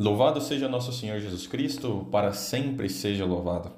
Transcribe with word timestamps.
Louvado 0.00 0.40
seja 0.40 0.66
nosso 0.66 0.94
Senhor 0.94 1.20
Jesus 1.20 1.46
Cristo, 1.46 2.08
para 2.10 2.32
sempre 2.32 2.88
seja 2.88 3.26
louvado. 3.26 3.70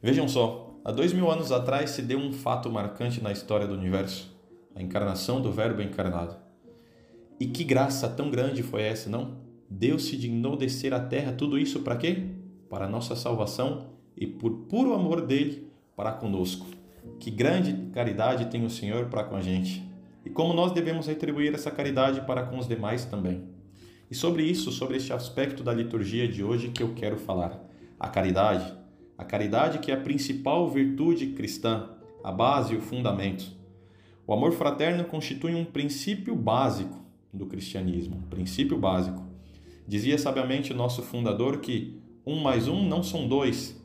Vejam 0.00 0.26
só, 0.26 0.74
há 0.82 0.90
dois 0.90 1.12
mil 1.12 1.30
anos 1.30 1.52
atrás 1.52 1.90
se 1.90 2.00
deu 2.00 2.18
um 2.18 2.32
fato 2.32 2.70
marcante 2.70 3.22
na 3.22 3.30
história 3.30 3.66
do 3.66 3.74
universo: 3.74 4.34
a 4.74 4.80
encarnação 4.80 5.38
do 5.38 5.52
Verbo 5.52 5.82
encarnado. 5.82 6.34
E 7.38 7.44
que 7.46 7.62
graça 7.62 8.08
tão 8.08 8.30
grande 8.30 8.62
foi 8.62 8.84
essa, 8.84 9.10
não? 9.10 9.36
Deus 9.68 10.04
se 10.06 10.16
dignou 10.16 10.56
descer 10.56 10.94
à 10.94 11.00
terra, 11.00 11.30
tudo 11.30 11.58
isso 11.58 11.80
para 11.80 11.96
quê? 11.98 12.28
Para 12.70 12.88
nossa 12.88 13.14
salvação 13.14 13.88
e 14.16 14.26
por 14.26 14.50
puro 14.60 14.94
amor 14.94 15.20
dele 15.20 15.70
para 15.94 16.12
conosco. 16.12 16.64
Que 17.18 17.30
grande 17.30 17.90
caridade 17.92 18.46
tem 18.46 18.64
o 18.64 18.70
Senhor 18.70 19.10
para 19.10 19.24
com 19.24 19.36
a 19.36 19.42
gente. 19.42 19.86
E 20.24 20.30
como 20.30 20.54
nós 20.54 20.72
devemos 20.72 21.06
retribuir 21.06 21.52
essa 21.52 21.70
caridade 21.70 22.22
para 22.22 22.44
com 22.44 22.56
os 22.58 22.66
demais 22.66 23.04
também. 23.04 23.59
E 24.10 24.14
sobre 24.14 24.42
isso, 24.42 24.72
sobre 24.72 24.96
este 24.96 25.12
aspecto 25.12 25.62
da 25.62 25.72
liturgia 25.72 26.26
de 26.26 26.42
hoje 26.42 26.70
que 26.70 26.82
eu 26.82 26.94
quero 26.94 27.16
falar. 27.16 27.64
A 27.98 28.08
caridade. 28.08 28.76
A 29.16 29.24
caridade 29.24 29.78
que 29.78 29.92
é 29.92 29.94
a 29.94 30.00
principal 30.00 30.68
virtude 30.68 31.28
cristã, 31.28 31.90
a 32.24 32.32
base 32.32 32.74
e 32.74 32.76
o 32.76 32.80
fundamento. 32.80 33.52
O 34.26 34.32
amor 34.32 34.52
fraterno 34.52 35.04
constitui 35.04 35.54
um 35.54 35.64
princípio 35.64 36.34
básico 36.34 36.98
do 37.32 37.46
cristianismo, 37.46 38.16
um 38.16 38.28
princípio 38.28 38.76
básico. 38.76 39.22
Dizia 39.86 40.18
sabiamente 40.18 40.72
o 40.72 40.76
nosso 40.76 41.02
fundador 41.02 41.58
que 41.58 42.00
um 42.26 42.40
mais 42.40 42.66
um 42.66 42.82
não 42.82 43.02
são 43.02 43.28
dois, 43.28 43.80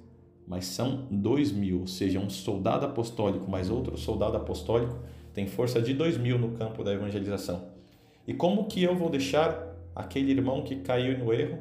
mas 0.47 0.65
são 0.65 1.07
dois 1.11 1.51
mil, 1.51 1.81
ou 1.81 1.87
seja, 1.87 2.19
um 2.19 2.29
soldado 2.29 2.85
apostólico 2.85 3.49
mais 3.49 3.69
outro 3.69 3.97
soldado 3.97 4.37
apostólico 4.37 4.97
tem 5.33 5.45
força 5.47 5.81
de 5.81 5.93
dois 5.93 6.17
mil 6.17 6.39
no 6.39 6.51
campo 6.51 6.83
da 6.83 6.93
evangelização. 6.93 7.67
E 8.27 8.33
como 8.33 8.65
que 8.65 8.81
eu 8.81 8.95
vou 8.95 9.09
deixar 9.09 9.74
aquele 9.95 10.31
irmão 10.31 10.63
que 10.63 10.75
caiu 10.75 11.17
no 11.17 11.33
erro 11.33 11.59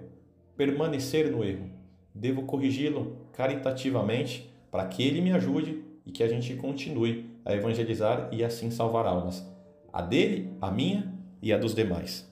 permanecer 0.56 1.30
no 1.30 1.44
erro? 1.44 1.70
Devo 2.14 2.42
corrigi-lo 2.42 3.16
caritativamente 3.32 4.52
para 4.70 4.86
que 4.86 5.02
ele 5.02 5.20
me 5.20 5.32
ajude 5.32 5.82
e 6.04 6.10
que 6.10 6.22
a 6.22 6.28
gente 6.28 6.54
continue 6.56 7.30
a 7.44 7.54
evangelizar 7.54 8.28
e 8.32 8.42
assim 8.42 8.70
salvar 8.70 9.06
almas, 9.06 9.46
a 9.92 10.02
dele, 10.02 10.50
a 10.60 10.70
minha 10.70 11.12
e 11.40 11.52
a 11.52 11.58
dos 11.58 11.74
demais. 11.74 12.28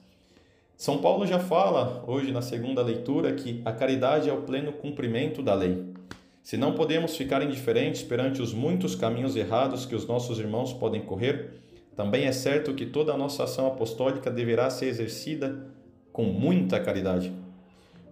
São 0.75 0.97
Paulo 0.97 1.25
já 1.25 1.39
fala 1.39 2.03
hoje 2.07 2.31
na 2.31 2.41
segunda 2.41 2.81
leitura 2.81 3.33
que 3.33 3.61
a 3.63 3.71
caridade 3.71 4.29
é 4.29 4.33
o 4.33 4.41
pleno 4.41 4.73
cumprimento 4.73 5.41
da 5.41 5.53
lei. 5.53 5.93
Se 6.41 6.57
não 6.57 6.73
podemos 6.73 7.15
ficar 7.15 7.41
indiferentes 7.41 8.03
perante 8.03 8.41
os 8.41 8.53
muitos 8.53 8.95
caminhos 8.95 9.35
errados 9.35 9.85
que 9.85 9.95
os 9.95 10.05
nossos 10.05 10.39
irmãos 10.39 10.73
podem 10.73 11.01
correr, 11.01 11.61
também 11.95 12.25
é 12.25 12.31
certo 12.31 12.73
que 12.73 12.85
toda 12.85 13.13
a 13.13 13.17
nossa 13.17 13.43
ação 13.43 13.67
apostólica 13.67 14.29
deverá 14.29 14.69
ser 14.69 14.87
exercida 14.87 15.65
com 16.13 16.23
muita 16.23 16.79
caridade. 16.79 17.33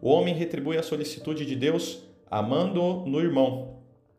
O 0.02 0.09
homem 0.09 0.33
retribui 0.33 0.77
a 0.77 0.83
solicitude 0.83 1.45
de 1.45 1.55
Deus 1.55 2.03
amando-o 2.30 3.05
no 3.07 3.19
irmão, 3.19 3.75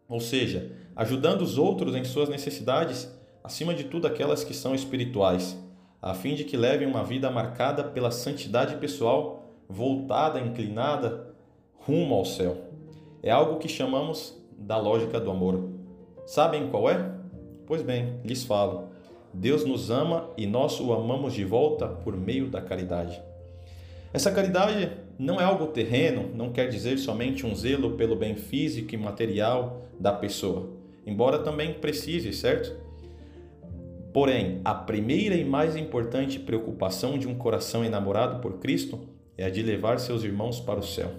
ou 0.08 0.20
seja, 0.20 0.70
ajudando 0.94 1.40
os 1.42 1.58
outros 1.58 1.96
em 1.96 2.04
suas 2.04 2.28
necessidades, 2.28 3.10
acima 3.42 3.74
de 3.74 3.84
tudo 3.84 4.06
aquelas 4.06 4.44
que 4.44 4.54
são 4.54 4.74
espirituais, 4.74 5.58
a 6.00 6.14
fim 6.14 6.34
de 6.34 6.44
que 6.44 6.56
levem 6.56 6.86
uma 6.86 7.02
vida 7.02 7.30
marcada 7.30 7.82
pela 7.82 8.10
santidade 8.10 8.76
pessoal, 8.76 9.44
voltada, 9.68 10.38
inclinada 10.38 11.34
rumo 11.78 12.14
ao 12.14 12.24
céu. 12.24 12.56
É 13.22 13.30
algo 13.30 13.58
que 13.58 13.68
chamamos 13.68 14.38
da 14.58 14.76
lógica 14.76 15.18
do 15.18 15.30
amor. 15.30 15.70
Sabem 16.26 16.68
qual 16.68 16.88
é? 16.88 17.12
Pois 17.66 17.82
bem, 17.82 18.20
lhes 18.24 18.44
falo. 18.44 18.88
Deus 19.32 19.64
nos 19.64 19.90
ama 19.90 20.28
e 20.36 20.46
nós 20.46 20.78
o 20.78 20.92
amamos 20.92 21.32
de 21.32 21.44
volta 21.44 21.88
por 21.88 22.16
meio 22.16 22.48
da 22.48 22.60
caridade. 22.60 23.20
Essa 24.12 24.30
caridade 24.30 24.90
não 25.18 25.40
é 25.40 25.44
algo 25.44 25.68
terreno, 25.68 26.30
não 26.34 26.52
quer 26.52 26.68
dizer 26.68 26.98
somente 26.98 27.46
um 27.46 27.54
zelo 27.54 27.92
pelo 27.92 28.14
bem 28.14 28.34
físico 28.34 28.94
e 28.94 28.98
material 28.98 29.86
da 29.98 30.12
pessoa, 30.12 30.70
embora 31.06 31.38
também 31.38 31.74
precise, 31.74 32.32
certo? 32.32 32.76
Porém, 34.12 34.60
a 34.62 34.74
primeira 34.74 35.34
e 35.34 35.44
mais 35.44 35.74
importante 35.76 36.38
preocupação 36.38 37.18
de 37.18 37.26
um 37.26 37.34
coração 37.34 37.82
enamorado 37.82 38.40
por 38.40 38.58
Cristo 38.58 39.00
é 39.38 39.44
a 39.44 39.50
de 39.50 39.62
levar 39.62 39.98
seus 39.98 40.22
irmãos 40.22 40.60
para 40.60 40.80
o 40.80 40.82
céu. 40.82 41.10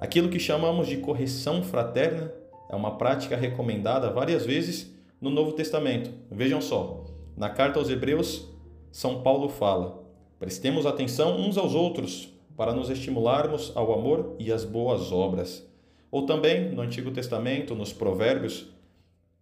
Aquilo 0.00 0.28
que 0.28 0.38
chamamos 0.38 0.88
de 0.88 0.96
correção 0.96 1.62
fraterna 1.62 2.32
é 2.68 2.74
uma 2.74 2.96
prática 2.96 3.36
recomendada 3.36 4.10
várias 4.10 4.44
vezes 4.44 4.92
no 5.20 5.30
Novo 5.30 5.52
Testamento. 5.52 6.10
Vejam 6.30 6.60
só, 6.60 7.04
na 7.36 7.50
carta 7.50 7.78
aos 7.78 7.88
Hebreus, 7.88 8.48
São 8.90 9.22
Paulo 9.22 9.48
fala: 9.48 9.99
prestemos 10.40 10.86
atenção 10.86 11.38
uns 11.38 11.58
aos 11.58 11.74
outros 11.74 12.32
para 12.56 12.72
nos 12.72 12.88
estimularmos 12.88 13.70
ao 13.76 13.92
amor 13.92 14.34
e 14.38 14.50
às 14.50 14.64
boas 14.64 15.12
obras. 15.12 15.68
Ou 16.10 16.24
também, 16.24 16.70
no 16.74 16.80
Antigo 16.80 17.10
Testamento, 17.10 17.74
nos 17.74 17.92
Provérbios, 17.92 18.66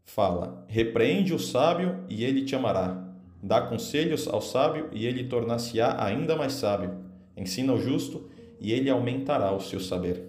fala: 0.05 0.65
repreende 0.69 1.33
o 1.33 1.39
sábio 1.39 2.05
e 2.09 2.25
ele 2.25 2.45
te 2.45 2.57
amará. 2.57 3.07
Dá 3.41 3.63
conselhos 3.63 4.27
ao 4.27 4.43
sábio 4.43 4.89
e 4.93 5.07
ele 5.07 5.25
tornar-se-á 5.25 6.05
ainda 6.05 6.35
mais 6.35 6.55
sábio. 6.55 6.99
Ensina 7.37 7.73
o 7.73 7.81
justo 7.81 8.29
e 8.61 8.73
ele 8.73 8.91
aumentará 8.91 9.53
o 9.53 9.61
seu 9.61 9.79
saber. 9.79 10.25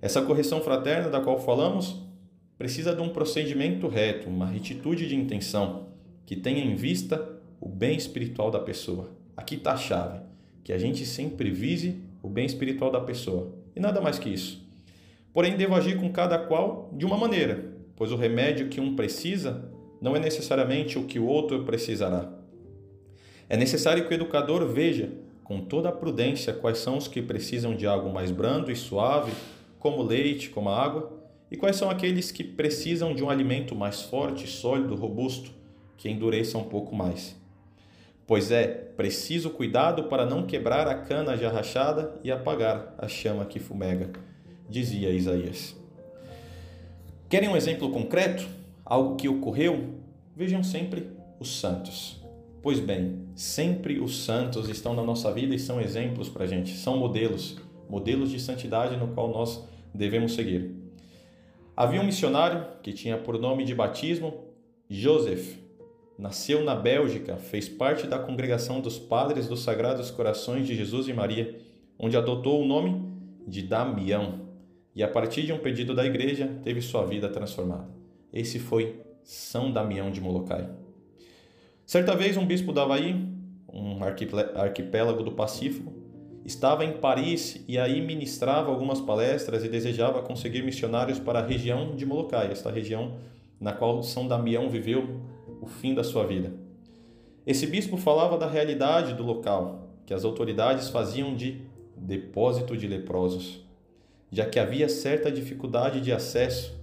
Essa 0.00 0.22
correção 0.22 0.62
fraterna 0.62 1.10
da 1.10 1.20
qual 1.20 1.38
falamos 1.38 2.02
precisa 2.56 2.94
de 2.94 3.02
um 3.02 3.10
procedimento 3.10 3.86
reto, 3.86 4.30
uma 4.30 4.46
retitude 4.46 5.06
de 5.06 5.14
intenção 5.14 5.88
que 6.24 6.34
tenha 6.34 6.64
em 6.64 6.74
vista 6.74 7.38
o 7.60 7.68
bem 7.68 7.96
espiritual 7.96 8.50
da 8.50 8.60
pessoa. 8.60 9.17
Aqui 9.38 9.54
está 9.54 9.74
a 9.74 9.76
chave, 9.76 10.18
que 10.64 10.72
a 10.72 10.78
gente 10.78 11.06
sempre 11.06 11.48
vise 11.48 12.02
o 12.20 12.28
bem 12.28 12.44
espiritual 12.44 12.90
da 12.90 13.00
pessoa 13.00 13.54
e 13.76 13.78
nada 13.78 14.00
mais 14.00 14.18
que 14.18 14.28
isso. 14.28 14.66
Porém, 15.32 15.56
devo 15.56 15.76
agir 15.76 15.96
com 15.96 16.10
cada 16.10 16.36
qual 16.36 16.90
de 16.92 17.06
uma 17.06 17.16
maneira, 17.16 17.72
pois 17.94 18.10
o 18.10 18.16
remédio 18.16 18.68
que 18.68 18.80
um 18.80 18.96
precisa 18.96 19.70
não 20.02 20.16
é 20.16 20.18
necessariamente 20.18 20.98
o 20.98 21.04
que 21.04 21.20
o 21.20 21.26
outro 21.26 21.62
precisará. 21.62 22.32
É 23.48 23.56
necessário 23.56 24.08
que 24.08 24.12
o 24.12 24.16
educador 24.16 24.66
veja 24.66 25.12
com 25.44 25.60
toda 25.60 25.88
a 25.88 25.92
prudência 25.92 26.52
quais 26.52 26.78
são 26.78 26.96
os 26.96 27.06
que 27.06 27.22
precisam 27.22 27.76
de 27.76 27.86
algo 27.86 28.12
mais 28.12 28.32
brando 28.32 28.72
e 28.72 28.76
suave 28.76 29.30
como 29.78 30.02
leite, 30.02 30.50
como 30.50 30.68
água, 30.68 31.16
e 31.48 31.56
quais 31.56 31.76
são 31.76 31.88
aqueles 31.88 32.32
que 32.32 32.42
precisam 32.42 33.14
de 33.14 33.22
um 33.22 33.30
alimento 33.30 33.76
mais 33.76 34.02
forte, 34.02 34.48
sólido, 34.48 34.96
robusto, 34.96 35.52
que 35.96 36.10
endureça 36.10 36.58
um 36.58 36.64
pouco 36.64 36.92
mais. 36.92 37.38
Pois 38.28 38.50
é 38.50 38.66
preciso 38.68 39.48
cuidado 39.48 40.04
para 40.04 40.26
não 40.26 40.46
quebrar 40.46 40.86
a 40.86 40.94
cana 40.94 41.34
já 41.34 41.50
rachada 41.50 42.20
e 42.22 42.30
apagar 42.30 42.94
a 42.98 43.08
chama 43.08 43.46
que 43.46 43.58
fumega, 43.58 44.10
dizia 44.68 45.08
Isaías. 45.08 45.74
Querem 47.26 47.48
um 47.48 47.56
exemplo 47.56 47.90
concreto? 47.90 48.46
Algo 48.84 49.16
que 49.16 49.30
ocorreu? 49.30 49.94
Vejam 50.36 50.62
sempre 50.62 51.08
os 51.40 51.58
santos. 51.58 52.22
Pois 52.62 52.78
bem, 52.80 53.28
sempre 53.34 53.98
os 53.98 54.24
santos 54.24 54.68
estão 54.68 54.92
na 54.92 55.02
nossa 55.02 55.32
vida 55.32 55.54
e 55.54 55.58
são 55.58 55.80
exemplos 55.80 56.28
para 56.28 56.44
a 56.44 56.46
gente, 56.46 56.76
são 56.76 56.98
modelos 56.98 57.56
modelos 57.88 58.30
de 58.30 58.38
santidade 58.38 58.94
no 58.98 59.08
qual 59.08 59.28
nós 59.28 59.66
devemos 59.94 60.34
seguir. 60.34 60.74
Havia 61.74 62.02
um 62.02 62.04
missionário 62.04 62.66
que 62.82 62.92
tinha 62.92 63.16
por 63.16 63.38
nome 63.38 63.64
de 63.64 63.74
batismo 63.74 64.34
Joseph. 64.86 65.67
Nasceu 66.18 66.64
na 66.64 66.74
Bélgica, 66.74 67.36
fez 67.36 67.68
parte 67.68 68.06
da 68.06 68.18
congregação 68.18 68.80
dos 68.80 68.98
Padres 68.98 69.46
dos 69.46 69.62
Sagrados 69.62 70.10
Corações 70.10 70.66
de 70.66 70.74
Jesus 70.74 71.06
e 71.06 71.12
Maria, 71.12 71.56
onde 71.98 72.16
adotou 72.16 72.60
o 72.60 72.66
nome 72.66 73.08
de 73.46 73.62
Damião 73.62 74.40
e, 74.94 75.02
a 75.02 75.08
partir 75.08 75.46
de 75.46 75.52
um 75.52 75.58
pedido 75.58 75.94
da 75.94 76.04
igreja, 76.04 76.58
teve 76.64 76.82
sua 76.82 77.06
vida 77.06 77.28
transformada. 77.28 77.88
Esse 78.32 78.58
foi 78.58 79.00
São 79.22 79.70
Damião 79.70 80.10
de 80.10 80.20
Molokai. 80.20 80.68
Certa 81.86 82.16
vez, 82.16 82.36
um 82.36 82.44
bispo 82.44 82.72
da 82.72 82.82
Havaí, 82.82 83.14
um 83.72 84.02
arquipélago 84.02 85.22
do 85.22 85.32
Pacífico, 85.32 85.98
Estava 86.48 86.82
em 86.82 86.92
Paris 86.92 87.62
e 87.68 87.78
aí 87.78 88.00
ministrava 88.00 88.70
algumas 88.70 89.02
palestras 89.02 89.62
e 89.64 89.68
desejava 89.68 90.22
conseguir 90.22 90.62
missionários 90.62 91.18
para 91.18 91.40
a 91.40 91.46
região 91.46 91.94
de 91.94 92.06
Molokai, 92.06 92.50
esta 92.50 92.70
região 92.70 93.18
na 93.60 93.74
qual 93.74 94.02
São 94.02 94.26
Damião 94.26 94.70
viveu 94.70 95.20
fim 95.68 95.94
da 95.94 96.02
sua 96.02 96.26
vida. 96.26 96.52
Esse 97.46 97.66
bispo 97.66 97.96
falava 97.96 98.36
da 98.36 98.48
realidade 98.48 99.14
do 99.14 99.22
local, 99.22 99.88
que 100.04 100.12
as 100.12 100.24
autoridades 100.24 100.88
faziam 100.88 101.34
de 101.34 101.62
depósito 101.96 102.76
de 102.76 102.86
leprosos, 102.86 103.64
já 104.30 104.44
que 104.44 104.58
havia 104.58 104.88
certa 104.88 105.30
dificuldade 105.30 106.00
de 106.00 106.12
acesso, 106.12 106.78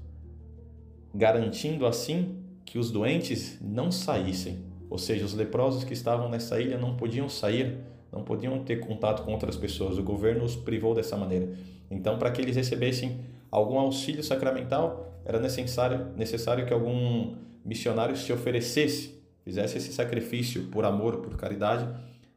garantindo 1.14 1.86
assim 1.86 2.38
que 2.66 2.80
os 2.80 2.92
doentes 2.92 3.60
não 3.62 3.92
saíssem, 3.92 4.60
ou 4.90 4.98
seja, 4.98 5.26
os 5.26 5.34
leprosos 5.34 5.84
que 5.84 5.94
estavam 5.94 6.30
nessa 6.30 6.60
ilha 6.60 6.78
não 6.78 6.96
podiam 6.96 7.30
sair 7.30 7.78
não 8.16 8.24
podiam 8.24 8.64
ter 8.64 8.80
contato 8.80 9.24
com 9.24 9.34
outras 9.34 9.58
pessoas. 9.58 9.98
O 9.98 10.04
governo 10.04 10.46
os 10.46 10.56
privou 10.56 10.96
dessa 10.96 11.18
maneira. 11.18 11.50
Então, 11.92 12.18
para 12.18 12.32
que 12.32 12.42
eles 12.42 12.56
recebessem 12.56 13.20
algum 13.52 13.78
auxílio 13.78 14.24
sacramental, 14.24 15.14
era 15.26 15.38
necessário, 15.38 16.08
necessário 16.16 16.66
que 16.66 16.74
algum 16.74 17.36
missionário 17.66 18.16
se 18.16 18.32
oferecesse, 18.32 19.22
fizesse 19.44 19.78
esse 19.78 19.92
sacrifício 19.92 20.68
por 20.68 20.86
amor, 20.86 21.18
por 21.18 21.36
caridade, 21.36 21.88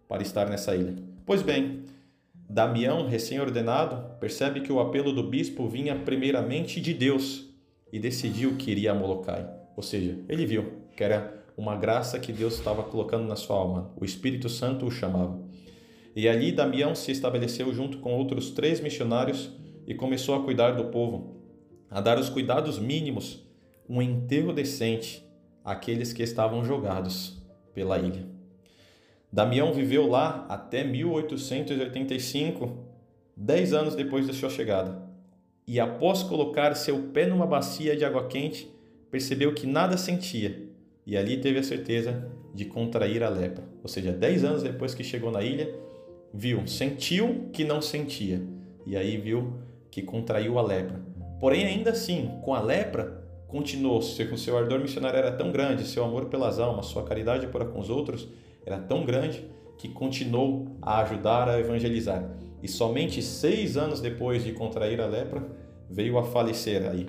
para 0.08 0.22
estar 0.22 0.48
nessa 0.48 0.74
ilha. 0.74 0.96
Pois 1.26 1.42
bem, 1.42 1.84
Damião, 2.48 3.06
recém-ordenado, 3.06 4.18
percebe 4.18 4.62
que 4.62 4.72
o 4.72 4.80
apelo 4.80 5.12
do 5.12 5.22
bispo 5.22 5.68
vinha 5.68 5.94
primeiramente 5.94 6.80
de 6.80 6.94
Deus 6.94 7.46
e 7.92 7.98
decidiu 7.98 8.56
que 8.56 8.70
iria 8.70 8.92
a 8.92 8.94
Molokai. 8.94 9.46
Ou 9.76 9.82
seja, 9.82 10.18
ele 10.28 10.46
viu 10.46 10.72
que 10.96 11.04
era 11.04 11.44
uma 11.58 11.76
graça 11.76 12.18
que 12.18 12.32
Deus 12.32 12.54
estava 12.54 12.82
colocando 12.82 13.26
na 13.26 13.36
sua 13.36 13.56
alma. 13.56 13.92
O 14.00 14.04
Espírito 14.04 14.48
Santo 14.48 14.86
o 14.86 14.90
chamava. 14.90 15.38
E 16.16 16.28
ali 16.28 16.50
Damião 16.50 16.94
se 16.94 17.12
estabeleceu 17.12 17.72
junto 17.74 17.98
com 17.98 18.14
outros 18.14 18.50
três 18.50 18.80
missionários 18.80 19.50
e 19.86 19.94
começou 19.94 20.34
a 20.34 20.42
cuidar 20.42 20.72
do 20.72 20.86
povo, 20.86 21.42
a 21.90 22.00
dar 22.00 22.18
os 22.18 22.28
cuidados 22.28 22.78
mínimos, 22.78 23.47
um 23.88 24.02
enterro 24.02 24.52
decente 24.52 25.26
àqueles 25.64 26.12
que 26.12 26.22
estavam 26.22 26.64
jogados 26.64 27.42
pela 27.72 27.98
ilha. 27.98 28.26
Damião 29.32 29.72
viveu 29.72 30.08
lá 30.08 30.46
até 30.48 30.84
1885, 30.84 32.78
dez 33.36 33.72
anos 33.72 33.94
depois 33.94 34.26
de 34.26 34.34
sua 34.34 34.50
chegada. 34.50 35.02
E 35.66 35.78
após 35.78 36.22
colocar 36.22 36.74
seu 36.74 37.08
pé 37.08 37.26
numa 37.26 37.46
bacia 37.46 37.96
de 37.96 38.04
água 38.04 38.26
quente, 38.26 38.70
percebeu 39.10 39.54
que 39.54 39.66
nada 39.66 39.96
sentia 39.96 40.68
e 41.06 41.16
ali 41.16 41.38
teve 41.38 41.58
a 41.58 41.62
certeza 41.62 42.30
de 42.54 42.64
contrair 42.66 43.22
a 43.22 43.28
lepra. 43.28 43.64
Ou 43.82 43.88
seja, 43.88 44.12
dez 44.12 44.44
anos 44.44 44.62
depois 44.62 44.94
que 44.94 45.04
chegou 45.04 45.30
na 45.30 45.42
ilha, 45.42 45.74
viu, 46.32 46.66
sentiu 46.66 47.48
que 47.52 47.64
não 47.64 47.80
sentia 47.80 48.42
e 48.86 48.96
aí 48.96 49.16
viu 49.16 49.54
que 49.90 50.02
contraiu 50.02 50.58
a 50.58 50.62
lepra. 50.62 51.00
Porém, 51.40 51.64
ainda 51.64 51.90
assim, 51.90 52.30
com 52.42 52.54
a 52.54 52.60
lepra, 52.60 53.17
continuou. 53.48 54.00
Seu, 54.00 54.36
seu 54.36 54.56
ardor 54.56 54.78
missionário 54.78 55.18
era 55.18 55.32
tão 55.32 55.50
grande, 55.50 55.84
seu 55.84 56.04
amor 56.04 56.26
pelas 56.26 56.60
almas, 56.60 56.86
sua 56.86 57.02
caridade 57.02 57.48
para 57.48 57.64
com 57.64 57.80
os 57.80 57.90
outros 57.90 58.28
era 58.64 58.78
tão 58.78 59.04
grande 59.04 59.44
que 59.78 59.88
continuou 59.88 60.76
a 60.82 61.00
ajudar 61.00 61.48
a 61.48 61.58
evangelizar. 61.58 62.36
E 62.62 62.68
somente 62.68 63.22
seis 63.22 63.76
anos 63.76 64.00
depois 64.00 64.44
de 64.44 64.52
contrair 64.52 65.00
a 65.00 65.06
lepra, 65.06 65.42
veio 65.88 66.18
a 66.18 66.22
falecer 66.22 66.86
aí. 66.86 67.08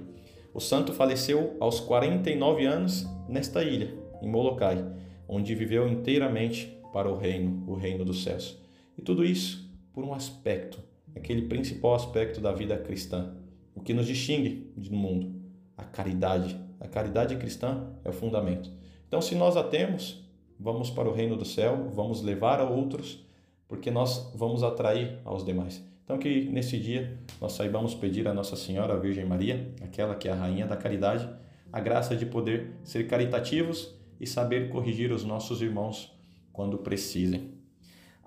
O 0.54 0.60
santo 0.60 0.94
faleceu 0.94 1.58
aos 1.60 1.80
49 1.80 2.66
anos 2.66 3.06
nesta 3.28 3.64
ilha, 3.64 3.94
em 4.22 4.30
Molokai, 4.30 4.86
onde 5.28 5.54
viveu 5.54 5.88
inteiramente 5.88 6.78
para 6.94 7.10
o 7.12 7.18
reino, 7.18 7.64
o 7.68 7.76
reino 7.76 8.06
dos 8.06 8.24
céus. 8.24 8.58
E 8.98 9.02
tudo 9.02 9.26
isso 9.26 9.70
por 9.94 10.04
um 10.04 10.14
aspecto, 10.14 10.80
aquele 11.16 11.44
principal 11.44 11.96
aspecto 11.96 12.40
da 12.40 12.52
vida 12.52 12.78
cristã, 12.78 13.36
o 13.76 13.82
que 13.82 13.94
nos 13.94 14.08
distingue 14.08 14.72
do 14.78 14.96
mundo, 14.96 15.39
a 15.80 15.84
caridade. 15.84 16.60
A 16.80 16.88
caridade 16.88 17.36
cristã 17.38 17.88
é 18.04 18.10
o 18.10 18.14
fundamento. 18.14 18.70
Então, 19.08 19.22
se 19.22 19.34
nós 19.36 19.56
a 19.56 19.64
temos, 19.64 20.24
vamos 20.60 20.90
para 20.90 21.10
o 21.10 21.14
reino 21.14 21.36
do 21.36 21.46
céu, 21.46 21.90
vamos 21.94 22.22
levar 22.22 22.60
a 22.60 22.70
outros, 22.70 23.26
porque 23.68 23.90
nós 23.90 24.32
vamos 24.36 24.62
atrair 24.62 25.20
aos 25.24 25.44
demais. 25.44 25.84
Então, 26.04 26.18
que 26.18 26.46
nesse 26.50 26.78
dia 26.78 27.18
nós 27.40 27.54
saibamos 27.54 27.96
pedir 27.96 28.28
a 28.28 28.34
Nossa 28.34 28.56
Senhora, 28.56 28.94
a 28.94 28.98
Virgem 28.98 29.26
Maria, 29.26 29.74
aquela 29.82 30.16
que 30.16 30.28
é 30.28 30.32
a 30.32 30.36
rainha 30.36 30.66
da 30.66 30.76
caridade, 30.76 31.30
a 31.72 31.80
graça 31.80 32.16
de 32.16 32.26
poder 32.26 32.74
ser 32.84 33.08
caritativos 33.08 33.96
e 34.20 34.28
saber 34.28 34.70
corrigir 34.70 35.12
os 35.12 35.24
nossos 35.24 35.62
irmãos 35.62 36.12
quando 36.52 36.78
precisem. 36.80 37.54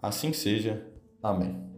Assim 0.01 0.33
seja. 0.33 0.87
Amém. 1.23 1.72